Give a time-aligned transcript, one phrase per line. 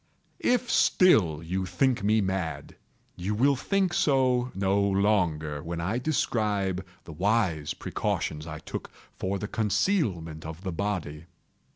[0.39, 2.75] If still you think me mad,
[3.15, 9.37] you will think so no longer when I describe the wise precautions I took for
[9.37, 11.25] the concealment of the body.